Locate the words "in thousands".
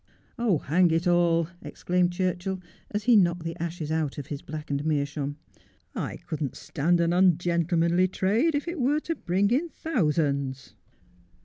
9.51-10.73